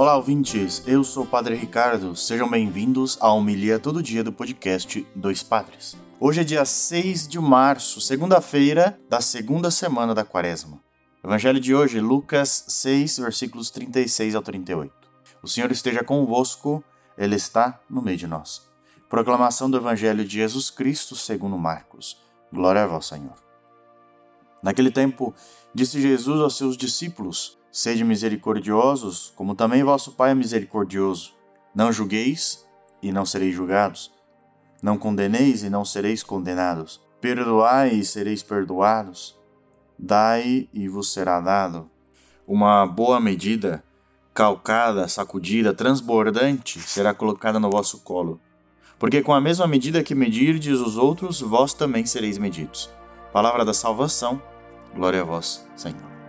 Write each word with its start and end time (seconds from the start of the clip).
Olá, 0.00 0.16
ouvintes. 0.16 0.82
Eu 0.86 1.04
sou 1.04 1.24
o 1.24 1.26
Padre 1.26 1.54
Ricardo. 1.54 2.16
Sejam 2.16 2.48
bem-vindos 2.48 3.18
à 3.20 3.30
Homilia 3.30 3.78
Todo 3.78 4.02
Dia 4.02 4.24
do 4.24 4.32
podcast 4.32 5.06
Dois 5.14 5.42
Padres. 5.42 5.94
Hoje 6.18 6.40
é 6.40 6.42
dia 6.42 6.64
6 6.64 7.28
de 7.28 7.38
março, 7.38 8.00
segunda-feira 8.00 8.98
da 9.10 9.20
segunda 9.20 9.70
semana 9.70 10.14
da 10.14 10.24
Quaresma. 10.24 10.80
Evangelho 11.22 11.60
de 11.60 11.74
hoje, 11.74 12.00
Lucas 12.00 12.64
6, 12.68 13.18
versículos 13.18 13.68
36 13.68 14.34
ao 14.34 14.40
38. 14.40 14.90
O 15.42 15.46
Senhor 15.46 15.70
esteja 15.70 16.02
convosco, 16.02 16.82
Ele 17.18 17.36
está 17.36 17.78
no 17.86 18.00
meio 18.00 18.16
de 18.16 18.26
nós. 18.26 18.62
Proclamação 19.06 19.70
do 19.70 19.76
Evangelho 19.76 20.24
de 20.24 20.36
Jesus 20.36 20.70
Cristo 20.70 21.14
segundo 21.14 21.58
Marcos. 21.58 22.16
Glória 22.50 22.84
a 22.84 22.86
vós, 22.86 23.04
Senhor. 23.04 23.36
Naquele 24.62 24.90
tempo, 24.90 25.34
disse 25.74 26.00
Jesus 26.00 26.40
aos 26.40 26.56
seus 26.56 26.74
discípulos: 26.74 27.59
Sede 27.72 28.02
misericordiosos, 28.02 29.32
como 29.36 29.54
também 29.54 29.84
vosso 29.84 30.12
Pai 30.12 30.32
é 30.32 30.34
misericordioso. 30.34 31.34
Não 31.74 31.92
julgueis, 31.92 32.66
e 33.00 33.12
não 33.12 33.24
sereis 33.24 33.54
julgados. 33.54 34.12
Não 34.82 34.98
condeneis, 34.98 35.62
e 35.62 35.70
não 35.70 35.84
sereis 35.84 36.22
condenados. 36.22 37.00
Perdoai, 37.20 37.90
e 37.90 38.04
sereis 38.04 38.42
perdoados. 38.42 39.38
Dai, 39.98 40.68
e 40.72 40.88
vos 40.88 41.12
será 41.12 41.40
dado. 41.40 41.88
Uma 42.46 42.86
boa 42.86 43.20
medida, 43.20 43.84
calcada, 44.34 45.06
sacudida, 45.06 45.72
transbordante, 45.72 46.80
será 46.80 47.14
colocada 47.14 47.60
no 47.60 47.70
vosso 47.70 48.00
colo. 48.00 48.40
Porque 48.98 49.22
com 49.22 49.32
a 49.32 49.40
mesma 49.40 49.66
medida 49.66 50.02
que 50.02 50.14
medirdes 50.14 50.80
os 50.80 50.96
outros, 50.96 51.40
vós 51.40 51.72
também 51.72 52.04
sereis 52.04 52.36
medidos. 52.36 52.90
Palavra 53.32 53.64
da 53.64 53.72
salvação. 53.72 54.42
Glória 54.94 55.22
a 55.22 55.24
vós, 55.24 55.64
Senhor. 55.76 56.19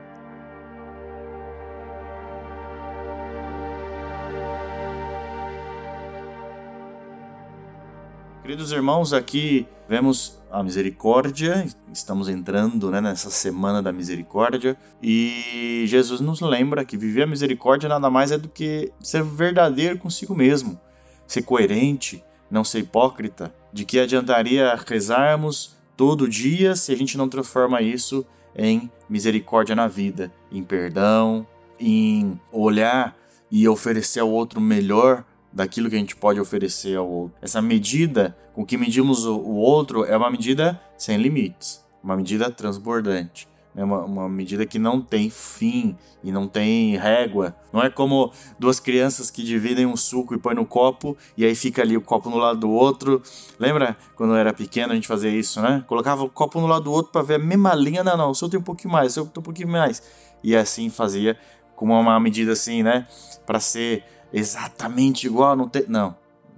Queridos 8.42 8.72
irmãos, 8.72 9.14
aqui 9.14 9.68
vemos 9.88 10.42
a 10.50 10.64
misericórdia, 10.64 11.64
estamos 11.94 12.28
entrando 12.28 12.90
né, 12.90 13.00
nessa 13.00 13.30
semana 13.30 13.84
da 13.84 13.92
misericórdia 13.92 14.76
e 15.02 15.84
Jesus 15.86 16.20
nos 16.20 16.42
lembra 16.42 16.84
que 16.84 16.98
viver 16.98 17.24
a 17.24 17.28
misericórdia 17.28 17.88
nada 17.88 18.10
mais 18.10 18.32
é 18.32 18.40
do 18.40 18.50
que 18.50 18.92
ser 19.00 19.22
verdadeiro 19.22 20.00
consigo 20.00 20.36
mesmo, 20.36 20.80
ser 21.28 21.44
coerente, 21.44 22.24
não 22.50 22.64
ser 22.64 22.80
hipócrita. 22.80 23.54
De 23.72 23.86
que 23.86 24.00
adiantaria 24.00 24.76
rezarmos 24.88 25.78
todo 25.96 26.28
dia 26.28 26.76
se 26.76 26.92
a 26.92 26.98
gente 26.98 27.20
não 27.20 27.30
transforma 27.30 27.80
isso 27.80 28.26
em 28.56 28.90
misericórdia 29.08 29.76
na 29.76 29.88
vida, 29.88 30.32
em 30.52 30.64
perdão, 30.64 31.46
em 31.80 32.42
olhar 32.52 33.16
e 33.52 33.68
oferecer 33.68 34.20
ao 34.20 34.32
outro 34.32 34.60
melhor 34.60 35.24
daquilo 35.52 35.90
que 35.90 35.96
a 35.96 36.00
gente 36.00 36.16
pode 36.16 36.40
oferecer 36.40 36.98
ao 36.98 37.10
outro. 37.10 37.38
Essa 37.42 37.62
medida 37.62 38.36
com 38.54 38.66
que 38.66 38.78
medimos 38.78 39.26
o, 39.26 39.40
outro 39.40 40.06
é 40.06 40.16
uma 40.16 40.30
medida 40.30 40.80
sem 40.98 41.18
limites, 41.18 41.84
uma 42.04 42.16
medida 42.16 42.50
transbordante. 42.50 43.50
É 43.74 43.86
uma, 43.86 44.04
uma, 44.04 44.28
medida 44.28 44.66
que 44.66 44.78
não 44.78 45.00
tem 45.00 45.30
fim 45.30 45.96
e 46.22 46.30
não 46.30 46.46
tem 46.46 46.98
régua. 46.98 47.56
Não 47.72 47.82
é 47.82 47.90
como 47.90 48.34
duas 48.60 48.82
crianças 48.82 49.32
que 49.32 49.42
dividem 49.44 49.86
um 49.86 49.96
suco 49.96 50.36
e 50.36 50.38
põem 50.38 50.56
no 50.56 50.66
copo 50.66 51.16
e 51.38 51.46
aí 51.46 51.56
fica 51.56 51.82
ali 51.82 51.96
o 51.96 52.02
copo 52.02 52.30
no 52.30 52.36
lado 52.36 52.60
do 52.60 52.70
outro. 52.70 53.22
Lembra 53.58 53.96
quando 54.16 54.32
eu 54.32 54.36
era 54.36 54.52
pequeno 54.52 54.92
a 54.92 54.96
gente 54.96 55.08
fazia 55.08 55.30
isso, 55.30 55.62
né? 55.62 55.86
Colocava 55.88 56.22
o 56.22 56.30
copo 56.30 56.60
no 56.60 56.68
lado 56.68 56.84
do 56.84 56.92
outro 56.92 57.14
para 57.14 57.22
ver 57.22 57.36
a 57.36 57.40
mesma 57.40 57.74
linha. 57.74 58.04
Não, 58.04 58.18
não, 58.18 58.32
o 58.32 58.36
seu 58.36 58.50
tem 58.50 58.60
um 58.60 58.64
pouquinho 58.64 58.92
mais, 58.94 59.12
o 59.12 59.14
seu 59.14 59.26
tem 59.26 59.40
um 59.40 59.44
pouquinho 59.44 59.70
mais. 59.70 60.04
E 60.44 60.54
assim 60.54 60.90
fazia 60.90 61.38
com 61.74 61.86
uma 61.86 62.20
medida 62.20 62.52
assim, 62.52 62.84
né? 62.84 63.08
Para 63.46 63.62
ser 63.62 64.04
exatamente 64.34 65.28
igual, 65.28 65.56
não 65.56 65.68
tem. 65.68 65.86
Não. 65.88 66.16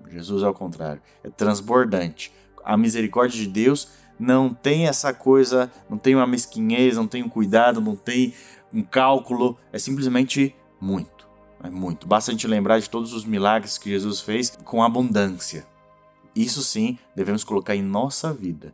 Jesus 0.10 0.44
é 0.44 0.48
o 0.48 0.54
contrário, 0.54 1.02
é 1.24 1.30
transbordante. 1.30 2.32
A 2.64 2.78
misericórdia 2.78 3.40
de 3.40 3.48
Deus 3.48 3.90
não 4.20 4.54
tem 4.54 4.88
essa 4.88 5.14
coisa, 5.14 5.72
não 5.90 5.98
tem 5.98 6.16
uma 6.16 6.28
mesquinhez, 6.28 6.96
não 6.96 7.08
tem 7.08 7.24
um 7.24 7.30
cuidado, 7.30 7.82
não 7.82 7.96
tem 7.96 8.34
um 8.72 8.84
cálculo, 8.84 9.58
é 9.72 9.80
simplesmente 9.80 10.56
muito. 10.80 11.28
É 11.64 11.70
muito. 11.70 12.08
Basta 12.08 12.30
a 12.30 12.34
gente 12.34 12.48
lembrar 12.48 12.80
de 12.80 12.90
todos 12.90 13.14
os 13.14 13.24
milagres 13.24 13.78
que 13.78 13.90
Jesus 13.90 14.20
fez 14.20 14.50
com 14.64 14.84
abundância. 14.84 15.66
Isso 16.36 16.62
sim 16.62 16.98
devemos 17.16 17.44
colocar 17.44 17.76
em 17.76 17.82
nossa 17.82 18.34
vida. 18.34 18.74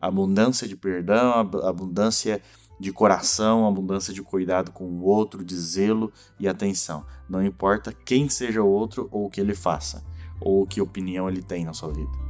abundância 0.00 0.68
de 0.68 0.76
perdão, 0.76 1.32
abundância 1.64 2.40
de 2.78 2.92
coração, 2.92 3.66
abundância 3.66 4.12
de 4.14 4.22
cuidado 4.22 4.70
com 4.70 4.84
o 4.84 5.04
outro, 5.04 5.44
de 5.44 5.56
zelo 5.56 6.12
e 6.38 6.46
atenção. 6.46 7.04
Não 7.28 7.44
importa 7.44 7.92
quem 7.92 8.28
seja 8.28 8.62
o 8.62 8.68
outro 8.68 9.08
ou 9.10 9.26
o 9.26 9.30
que 9.30 9.40
ele 9.40 9.54
faça, 9.54 10.04
ou 10.40 10.66
que 10.66 10.80
opinião 10.80 11.28
ele 11.28 11.42
tem 11.42 11.64
na 11.64 11.72
sua 11.72 11.92
vida. 11.92 12.28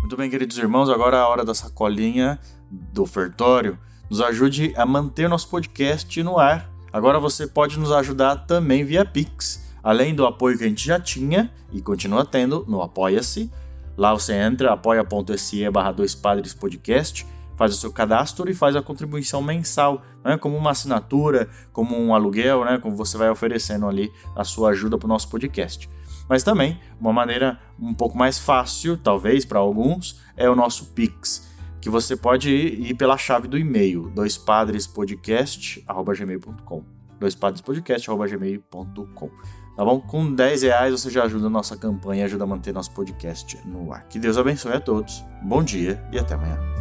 Muito 0.00 0.16
bem, 0.16 0.28
queridos 0.28 0.58
irmãos, 0.58 0.90
agora 0.90 1.16
é 1.16 1.20
a 1.20 1.26
hora 1.26 1.42
da 1.42 1.54
sacolinha 1.54 2.38
do 2.70 3.02
ofertório. 3.02 3.78
Nos 4.10 4.20
ajude 4.20 4.74
a 4.76 4.84
manter 4.84 5.26
nosso 5.26 5.48
podcast 5.48 6.22
no 6.22 6.38
ar. 6.38 6.70
Agora 6.92 7.18
você 7.18 7.46
pode 7.46 7.78
nos 7.78 7.90
ajudar 7.90 8.36
também 8.44 8.84
via 8.84 9.06
Pix. 9.06 9.72
Além 9.82 10.14
do 10.14 10.26
apoio 10.26 10.58
que 10.58 10.64
a 10.64 10.68
gente 10.68 10.84
já 10.84 11.00
tinha 11.00 11.50
e 11.72 11.80
continua 11.80 12.26
tendo 12.26 12.62
no 12.68 12.82
Apoia-se, 12.82 13.50
Lá 13.96 14.12
você 14.12 14.34
entra, 14.34 14.72
apoia.se 14.72 15.70
barra 15.70 15.92
dois 15.92 16.14
padres 16.14 16.52
podcast, 16.54 17.26
faz 17.56 17.74
o 17.74 17.76
seu 17.76 17.92
cadastro 17.92 18.48
e 18.50 18.54
faz 18.54 18.74
a 18.74 18.82
contribuição 18.82 19.40
mensal, 19.42 20.02
né? 20.24 20.38
como 20.38 20.56
uma 20.56 20.70
assinatura, 20.70 21.50
como 21.72 21.98
um 21.98 22.14
aluguel, 22.14 22.64
né? 22.64 22.78
como 22.78 22.96
você 22.96 23.18
vai 23.18 23.30
oferecendo 23.30 23.86
ali 23.86 24.10
a 24.34 24.42
sua 24.44 24.70
ajuda 24.70 24.98
para 24.98 25.06
o 25.06 25.08
nosso 25.08 25.28
podcast. 25.28 25.88
Mas 26.28 26.42
também, 26.42 26.80
uma 27.00 27.12
maneira 27.12 27.60
um 27.78 27.92
pouco 27.92 28.16
mais 28.16 28.38
fácil, 28.38 28.96
talvez 28.96 29.44
para 29.44 29.58
alguns, 29.58 30.18
é 30.36 30.48
o 30.48 30.56
nosso 30.56 30.86
Pix, 30.86 31.52
que 31.80 31.90
você 31.90 32.16
pode 32.16 32.50
ir 32.50 32.94
pela 32.94 33.18
chave 33.18 33.48
do 33.48 33.58
e-mail, 33.58 34.08
doispadrespodcast.gmail.com 34.14 37.01
doispadrespodcast.gmail.com 37.22 39.30
Tá 39.76 39.84
bom? 39.84 40.00
Com 40.00 40.34
10 40.34 40.62
reais 40.62 40.92
você 40.92 41.10
já 41.10 41.24
ajuda 41.24 41.46
a 41.46 41.50
nossa 41.50 41.76
campanha, 41.76 42.26
ajuda 42.26 42.44
a 42.44 42.46
manter 42.46 42.74
nosso 42.74 42.92
podcast 42.92 43.58
no 43.64 43.92
ar. 43.92 44.06
Que 44.06 44.18
Deus 44.18 44.36
abençoe 44.36 44.72
a 44.72 44.80
todos. 44.80 45.24
Bom 45.42 45.62
dia 45.62 46.02
e 46.12 46.18
até 46.18 46.34
amanhã. 46.34 46.71